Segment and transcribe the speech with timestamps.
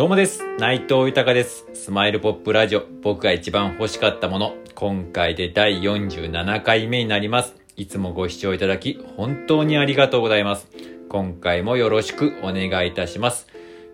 [0.00, 0.42] どうもです。
[0.58, 1.66] 内藤豊です。
[1.74, 7.54] スマイルポップラジオ、僕が一番欲しかったもの、今回で第47回目になります。
[7.76, 10.68] いつもご視聴いただき、本当にありがとうございます。
[11.10, 13.46] 今回もよろしくお願いいたします。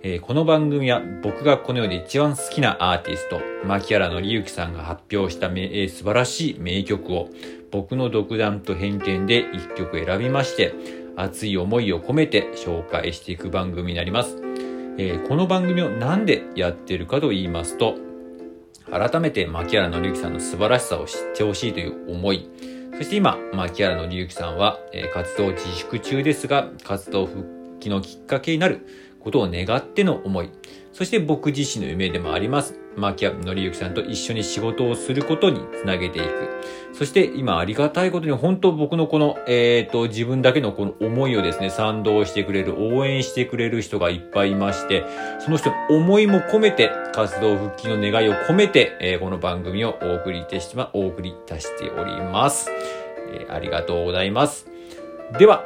[0.05, 7.31] えーこの番組は僕がこの世で一番好きなアーティスト、牧原紀之さんが発表した名、えー素晴らしい名曲を、
[7.73, 10.73] 僕の独断と偏見で一曲選びまして、
[11.17, 14.46] 熱い思いを込めて紹介していく番組になります。
[14.99, 17.97] えーこの番組をなんでやってるかと言いますと、
[18.91, 22.49] 改めて牧原紀之さんの素晴らしさを知ってほしいという思い、
[22.97, 27.45] そして今、牧原紀之さんは、えー活動自粛中ですが、活動復
[27.79, 28.87] 帰のきっかけになる
[29.27, 30.51] ことを願っての思い、
[30.93, 32.79] そして僕自身の夢でもあります。
[32.97, 36.29] 牧原紀之さんと一緒に仕事をすることにつなげていく。
[36.93, 45.05] そして今ありがたいことに本当僕のこの、えっ、と、自分だけのこの思いをですね、賛同してくれる、応援してくれる人がいっぱいいまして、
[45.41, 52.71] その人の思いも込めて、活動復帰の願いを込めて、えーこの番組をお送りいたしま、お送りいたしております。
[53.33, 54.69] えーありがとうございます。
[55.37, 55.65] では、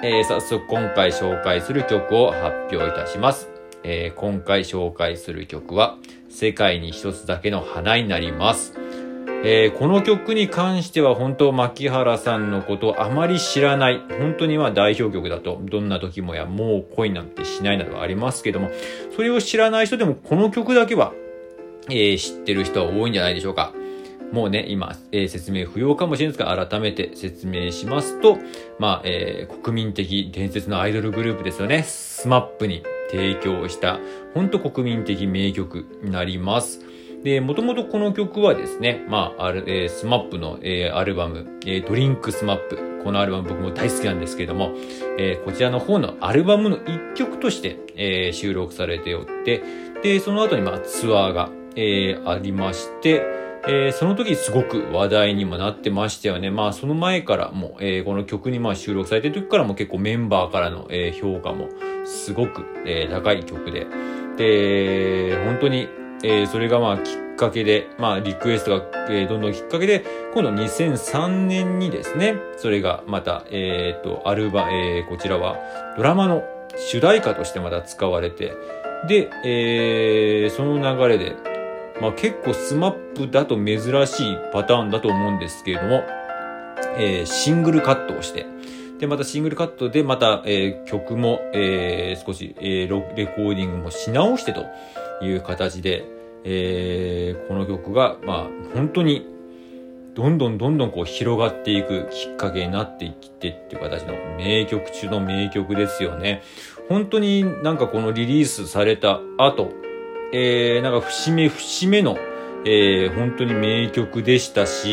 [0.00, 3.48] えー早速今回紹介する曲を発表いたします。
[3.82, 5.96] えー今回紹介する曲は、
[6.28, 8.74] 世界に一つだけの花になります。
[9.44, 18.70] えーこの曲に関しては本当牧原さんのことをあまり知らない、本当には代表曲だと、どんな時もやもう恋なんてしないなどありますけども、
[19.16, 21.12] それを知らない人でもこの曲だけは、
[21.88, 23.72] えー知ってる人は多いんじゃないでしょうか。
[24.32, 28.38] もうね、今、えー説明不要かもしれないですが、改めて説明しますと、
[28.78, 31.82] まあ、えー国民的伝説のアイドルグループですよね。
[31.82, 33.98] スマップに提供した、
[34.34, 36.80] 本当国民的名曲になります。
[37.24, 42.30] で、もともとこの曲はですね、まあ、ある、えー、 SMAP の、えーアルバム、えー Drink!
[42.30, 42.78] Smap!。
[43.02, 44.72] このアルバム僕も大好きなんですけれども、
[45.18, 49.62] えーこちらの方のアルバムの一曲として、えー収録されておって、
[50.02, 53.37] で、その後にまあツアーが、えーありまして、
[53.70, 56.50] えーその時すごく話題にもなってましたよね。
[56.50, 61.68] まあその前からも、えーこの曲にまあ収録されてる時からも結構メンバーからの、えー評価も
[62.06, 63.86] すごく、えー高い曲で。
[64.38, 65.88] で、本当に、
[66.24, 70.02] えーそれがまあきっかけで、まあリクエストが、えーどんどんきっかけで、
[70.32, 75.58] 今度2003年にですね、それがまた、えっ、と、アルバ、えーこちらは
[75.98, 76.42] ドラマの
[76.90, 78.54] 主題歌としてまた使われて、
[79.06, 81.36] で、えーその流れで、
[82.00, 86.04] まあ結構 SMAP だと珍しいパターンだと思うんですけれども、
[86.96, 88.46] えーシングルカットをして、
[88.98, 94.64] で、またシングルカットで、また、えー曲も、えー少し、えーレコーディングもし直してと
[95.24, 96.04] いう形で、
[96.44, 99.26] えーこの曲が、まあ、本当に、
[100.14, 106.42] どんどんどんどんこう広がっていくきっかけになっていってっていう形の名曲中の名曲ですよね。
[106.88, 109.70] 本当になんかこのリリースされた後、
[110.32, 112.18] えー、なんか節目節目の、
[112.64, 114.92] えー、本当に名曲でしたし、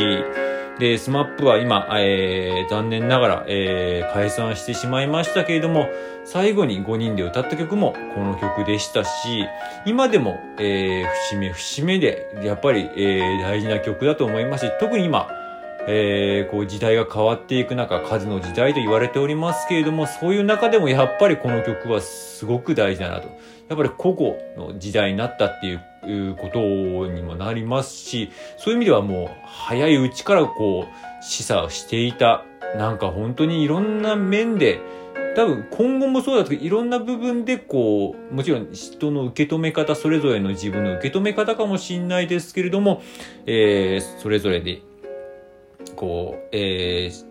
[0.80, 5.88] で、スマップは今、えー、残念ながら、えー、解散してしまいましたけれども、
[6.26, 9.46] 最後に5人で歌った曲もこの曲でしたし、
[9.86, 15.30] 今でも、えー、節目節目で、やっぱり、えー、大事な曲だと思いますし、特に今、
[15.88, 23.28] えー、こう時代が変わっていく中、数の時代と言われておりますけれども、そういう中でもやっぱりこの曲はすごく大事だなと。
[23.68, 26.60] やっぱり個々の時代になったっていうこと
[27.12, 32.44] にもなりますし、そういう意味ではもう早いうちからこう示唆していた、
[32.78, 34.80] なんか本当にいろんな面で、
[35.36, 43.02] 多分今後もそうだけど、いろんな部分でこう、もちろん人の受け止め方、それぞれの自分の受け止め方かもしれないですけれども、
[43.46, 44.82] えー、それぞれで、
[45.96, 47.26] こう、えー、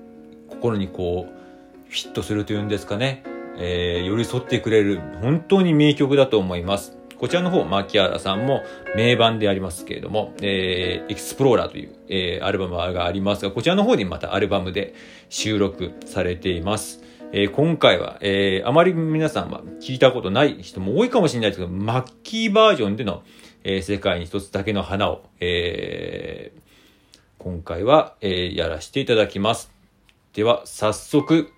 [0.49, 3.23] 心にこう、フィットするというんですかね、
[3.57, 6.99] えー、寄り添ってくれる、本当に名曲だと思います。
[7.19, 8.63] こちらの方、牧原さんも
[8.97, 14.95] 名盤でありますけれども、えー、エクスプローラーという、えー、アルバムがありますが、こちらの方にまたアルバムで
[15.29, 17.03] 収録されています。
[17.33, 23.23] えー今回は、えーあまり皆さんは聞いたことない人も多いかもしれないですけど、マッキーバージョンでの、
[23.63, 26.64] えー世界に一つだけの花を、えー
[27.39, 29.71] 今回は、えーやらせていただきます。
[30.33, 31.53] では、早速、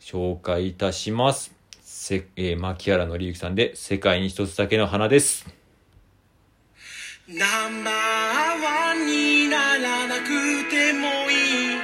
[0.00, 1.54] 紹介いたします。
[1.82, 5.46] せ、えー、牧原紀之さんで、世界に一つだけの花です。
[7.28, 10.26] ナンバーワンにならなく
[10.70, 11.82] てもいいも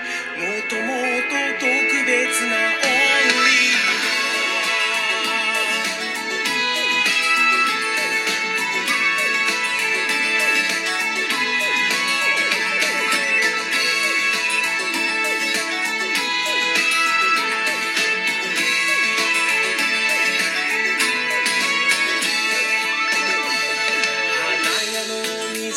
[0.69, 0.93] とも
[1.31, 1.48] と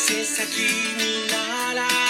[0.04, 2.01] 先になら